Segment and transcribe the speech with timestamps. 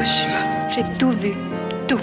[0.00, 0.70] Hiroshima.
[0.70, 1.34] J'ai tout vu,
[1.86, 2.00] tout.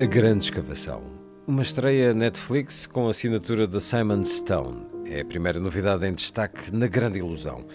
[0.00, 1.02] A Grande Escavação.
[1.46, 4.86] Uma estreia Netflix com a assinatura da Simon Stone.
[5.04, 7.66] É a primeira novidade em destaque na Grande Ilusão.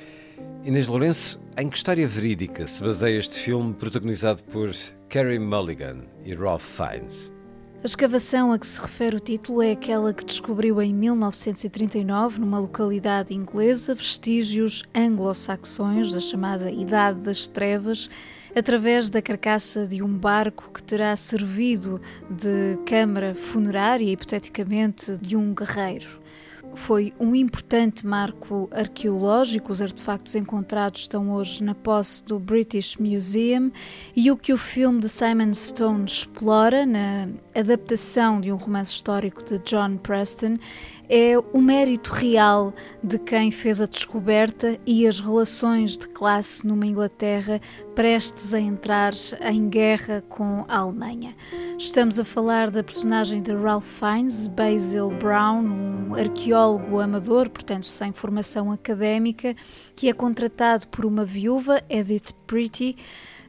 [0.63, 4.71] Inês Lourenço, em que história verídica se baseia este filme protagonizado por
[5.07, 7.31] Carey Mulligan e Ralph Fiennes?
[7.83, 12.57] A escavação a que se refere o título é aquela que descobriu em 1939, numa
[12.57, 18.09] localidade inglesa, vestígios anglo-saxões da chamada Idade das Trevas,
[18.55, 25.53] através da carcaça de um barco que terá servido de câmara funerária, hipoteticamente, de um
[25.53, 26.19] guerreiro.
[26.75, 29.71] Foi um importante marco arqueológico.
[29.71, 33.71] Os artefactos encontrados estão hoje na posse do British Museum
[34.15, 39.43] e o que o filme de Simon Stone explora na adaptação de um romance histórico
[39.43, 40.57] de John Preston
[41.13, 42.73] é o mérito real
[43.03, 47.59] de quem fez a descoberta e as relações de classe numa Inglaterra
[47.93, 51.35] prestes a entrar em guerra com a Alemanha.
[51.77, 58.13] Estamos a falar da personagem de Ralph Fiennes, Basil Brown, um arqueólogo amador, portanto sem
[58.13, 59.53] formação académica,
[59.97, 62.95] que é contratado por uma viúva, Edith Pretty,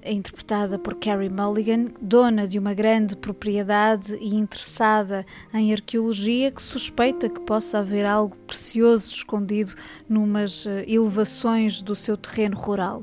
[0.04, 7.28] interpretada por Carey Mulligan, dona de uma grande propriedade e interessada em arqueologia, que suspeita
[7.28, 9.74] que possa haver algo precioso escondido
[10.08, 13.02] numas eh, elevações do seu terreno rural.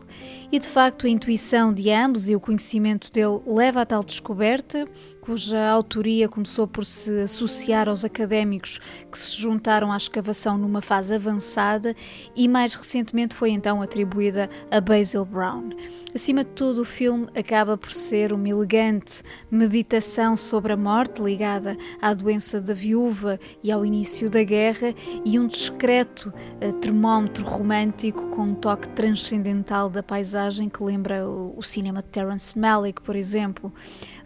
[0.51, 4.87] E de facto, a intuição de ambos e o conhecimento dele leva a tal descoberta,
[5.21, 8.79] cuja autoria começou por se associar aos académicos
[9.11, 11.95] que se juntaram à escavação numa fase avançada
[12.35, 15.69] e mais recentemente foi então atribuída a Basil Brown.
[16.13, 19.21] Acima de tudo, o filme acaba por ser uma elegante
[19.51, 25.37] meditação sobre a morte ligada à doença da viúva e ao início da guerra e
[25.37, 32.01] um discreto uh, termómetro romântico com um toque transcendental da paisagem que lembra o cinema
[32.01, 33.71] de Terence Malick, por exemplo.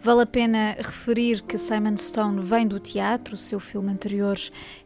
[0.04, 4.36] Vale a pena referir que Simon Stone vem do teatro, o seu filme anterior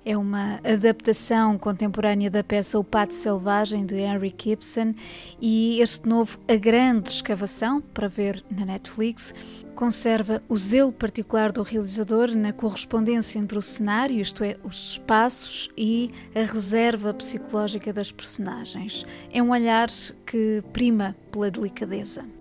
[0.05, 4.95] é uma adaptação contemporânea da peça O Pato Selvagem de Henry Gibson
[5.41, 9.35] e este novo A Grande Escavação, para ver na Netflix,
[9.75, 15.69] conserva o zelo particular do realizador na correspondência entre o cenário, isto é, os espaços,
[15.77, 19.05] e a reserva psicológica das personagens.
[19.33, 19.89] É um olhar
[20.25, 22.38] que prima pela delicadeza.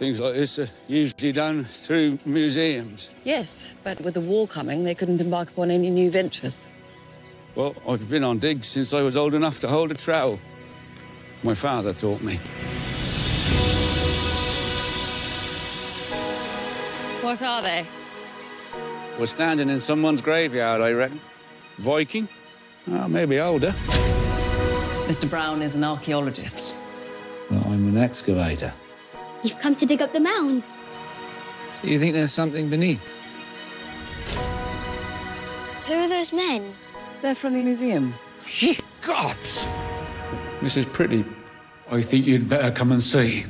[0.00, 3.10] Things like this are usually done through museums.
[3.22, 6.64] Yes, but with the war coming, they couldn't embark upon any new ventures.
[7.54, 10.38] Well, I've been on digs since I was old enough to hold a trowel.
[11.42, 12.36] My father taught me.
[17.20, 17.86] What are they?
[19.18, 21.20] We're standing in someone's graveyard, I reckon.
[21.76, 22.26] Viking?
[22.90, 23.72] Oh, maybe older.
[25.08, 25.28] Mr.
[25.28, 26.74] Brown is an archaeologist.
[27.50, 28.72] Well, I'm an excavator.
[29.42, 30.82] You've come to dig up the mounds.
[31.80, 33.00] So you think there's something beneath?
[35.86, 36.74] Who are those men?
[37.22, 38.14] They're from the museum.
[38.46, 39.66] Ye gods!
[40.60, 40.92] Mrs.
[40.92, 41.24] Pretty,
[41.90, 43.42] I think you'd better come and see.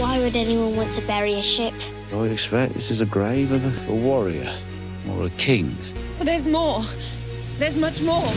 [0.00, 1.74] Why would anyone want to bury a ship?
[2.10, 4.50] I would expect this is a grave of a, a warrior
[5.10, 5.76] or a king.
[6.16, 6.82] But there's more.
[7.58, 8.32] There's much more.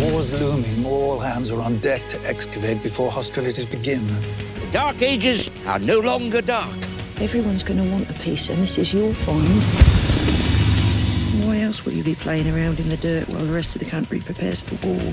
[0.00, 0.86] War's looming.
[0.86, 4.06] All hands are on deck to excavate before hostilities begin.
[4.06, 6.74] The Dark Ages are no longer dark.
[7.20, 9.62] Everyone's going to want a piece, and this is your find.
[11.44, 13.90] Why else will you be playing around in the dirt while the rest of the
[13.90, 15.12] country prepares for war?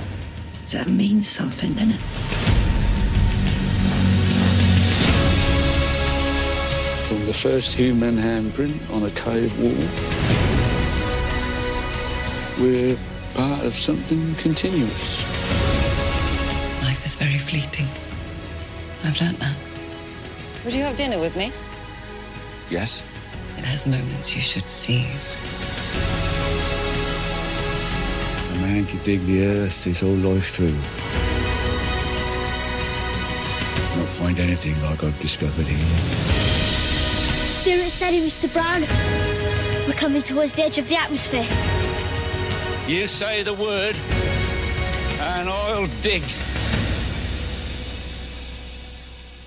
[0.70, 2.00] That means something, doesn't it?
[7.08, 9.88] From the first human handprint on a cave wall,
[12.62, 12.98] we're
[13.48, 15.24] part of something continuous.
[16.84, 17.88] Life is very fleeting.
[19.06, 19.56] I've learnt that.
[20.66, 21.52] Would you have dinner with me?
[22.70, 23.04] Yes?
[23.58, 25.38] It has moments you should seize.
[28.54, 30.78] A man think you dig the earth his whole life through.
[33.98, 35.98] Not find anything like I've discovered here.
[37.54, 38.52] Steer it steady, Mr.
[38.52, 38.82] Brown.
[39.88, 41.77] We're coming towards the edge of the atmosphere.
[42.88, 43.98] You say the word,
[45.20, 46.24] and I'll dig.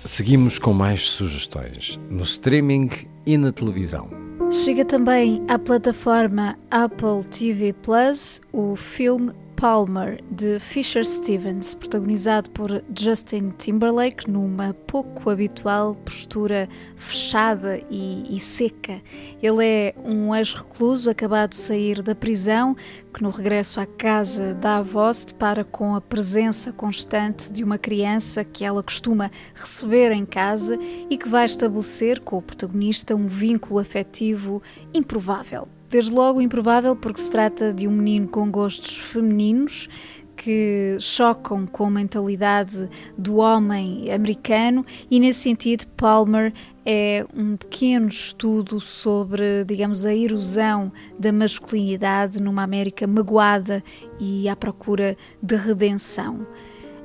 [0.05, 2.91] Seguimos com mais sugestões no streaming
[3.25, 4.11] e na televisão.
[4.51, 12.83] Chega também à plataforma Apple TV Plus o filme Palmer, de Fisher Stevens, protagonizado por
[12.97, 18.99] Justin Timberlake, numa pouco habitual postura fechada e, e seca.
[19.39, 22.75] Ele é um ex-recluso acabado de sair da prisão,
[23.13, 27.77] que no regresso à casa da avó se depara com a presença constante de uma
[27.77, 30.75] criança que ela costuma receber em casa
[31.07, 34.59] e que vai estabelecer com o protagonista um vínculo afetivo
[34.91, 35.67] improvável.
[35.91, 39.89] Desde logo improvável porque se trata de um menino com gostos femininos
[40.37, 46.53] que chocam com a mentalidade do homem americano e nesse sentido Palmer
[46.85, 53.83] é um pequeno estudo sobre, digamos, a erosão da masculinidade numa América magoada
[54.17, 56.47] e à procura de redenção.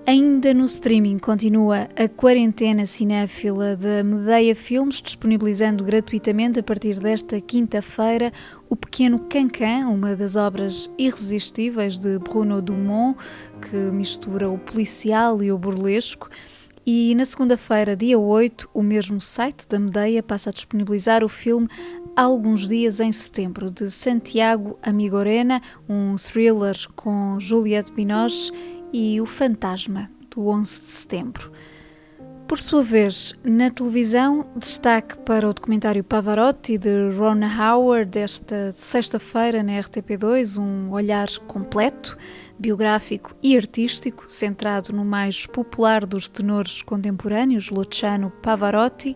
[0.08, 7.40] Ainda no streaming continua a quarentena cinéfila da Medeia Filmes, disponibilizando gratuitamente a partir desta
[7.40, 8.32] quinta-feira
[8.70, 13.18] O Pequeno Cancan, uma das obras irresistíveis de Bruno Dumont,
[13.60, 16.30] que mistura o policial e o burlesco.
[16.86, 21.66] E na segunda-feira, dia 8, o mesmo site da Medeia passa a disponibilizar o filme
[22.14, 28.52] alguns dias em setembro, de Santiago Amigorena, um thriller com Juliette Binoche
[28.98, 31.52] e O Fantasma, do 11 de setembro.
[32.48, 39.62] Por sua vez, na televisão, destaque para o documentário Pavarotti de Rona Howard, desta sexta-feira
[39.62, 42.16] na RTP2, um olhar completo,
[42.58, 49.14] biográfico e artístico, centrado no mais popular dos tenores contemporâneos, Luciano Pavarotti.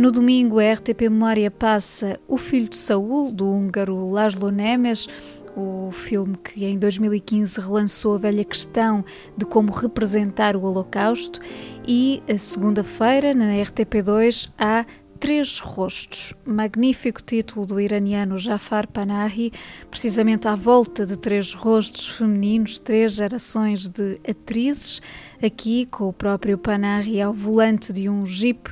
[0.00, 5.06] No domingo, a RTP Memória passa O Filho de Saul, do húngaro Laszlo Nemes,
[5.54, 9.04] o filme que em 2015 relançou a velha questão
[9.36, 11.38] de como representar o Holocausto,
[11.86, 14.86] e a segunda-feira, na RTP2, há
[15.18, 19.52] Três Rostos, magnífico título do iraniano Jafar Panahi,
[19.90, 25.02] precisamente à volta de três rostos femininos, três gerações de atrizes,
[25.44, 28.70] aqui com o próprio Panahi ao volante de um jeep,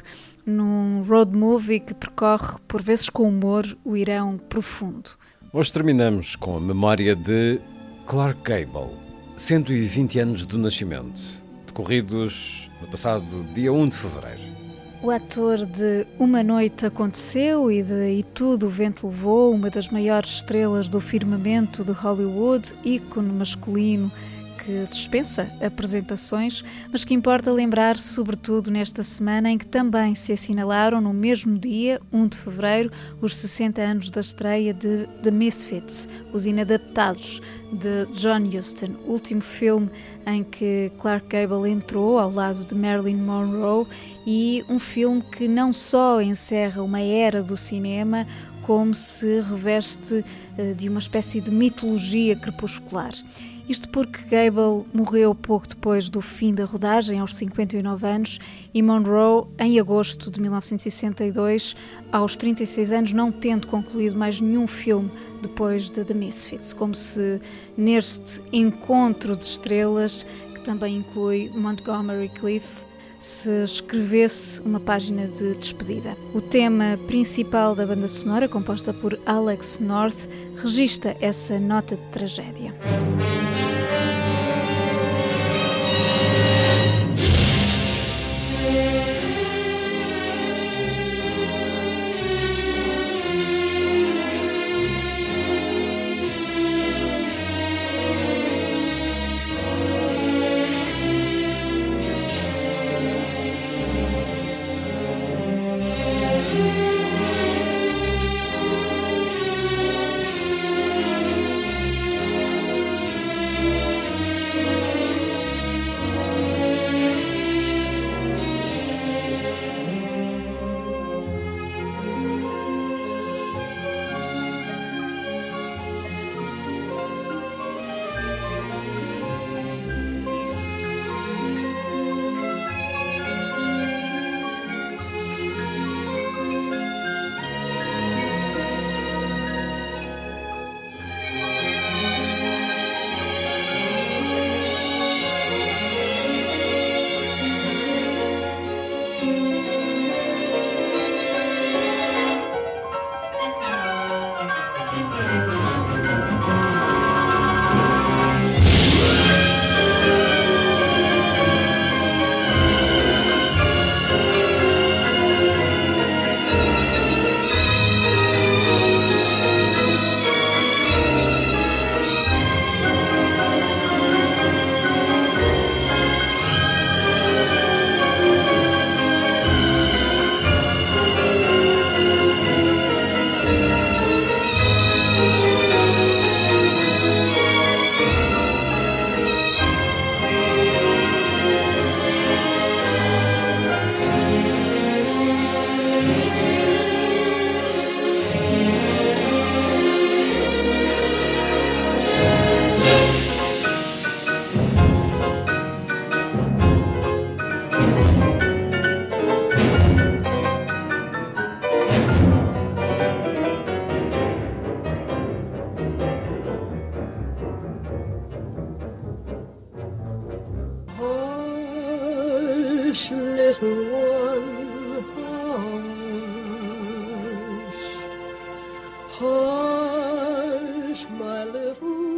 [0.49, 5.11] num road movie que percorre, por vezes com humor, o Irão profundo.
[5.53, 7.61] Hoje terminamos com a memória de
[8.06, 8.91] Clark Gable,
[9.37, 11.23] 120 anos do nascimento,
[11.67, 13.25] decorridos no passado
[13.55, 14.59] dia 1 de fevereiro.
[15.00, 19.89] O ator de Uma Noite Aconteceu e de E Tudo o Vento Levou, uma das
[19.89, 24.11] maiores estrelas do firmamento de Hollywood, ícone masculino
[24.69, 26.62] que dispensa apresentações,
[26.93, 31.99] mas que importa lembrar, sobretudo nesta semana em que também se assinalaram, no mesmo dia,
[32.12, 37.41] 1 de fevereiro, os 60 anos da estreia de The Misfits, Os Inadaptados,
[37.73, 39.88] de John Huston, último filme
[40.26, 43.87] em que Clark Gable entrou ao lado de Marilyn Monroe
[44.26, 48.26] e um filme que não só encerra uma era do cinema,
[48.62, 50.23] como se reveste
[50.59, 53.12] eh, de uma espécie de mitologia crepuscular.
[53.69, 58.39] Isto porque Gable morreu pouco depois do fim da rodagem, aos 59 anos,
[58.72, 61.77] e Monroe, em agosto de 1962,
[62.10, 65.10] aos 36 anos, não tendo concluído mais nenhum filme
[65.43, 67.43] depois de The Misfits, como se
[67.77, 72.87] neste encontro de estrelas, que também inclui Montgomery Cliff,
[73.20, 76.17] se escrevesse uma página de despedida.
[76.32, 82.72] O tema principal da banda sonora, composta por Alex North, registra essa nota de tragédia.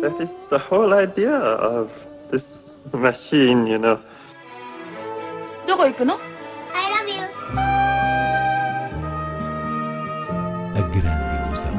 [0.01, 1.91] That is the whole idea of
[2.29, 3.99] this machine, you know.
[5.67, 6.19] どこ行くの
[6.73, 7.23] I love you.
[10.75, 11.73] A grande ilusão.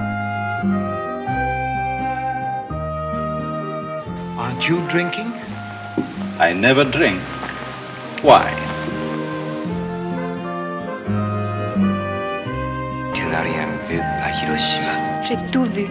[4.38, 5.32] Aren't you drinking?
[6.38, 7.20] I never drink.
[8.22, 8.50] Why?
[13.14, 15.22] Tu n'as rien vu à Hiroshima.
[15.22, 15.86] J'ai tout vu.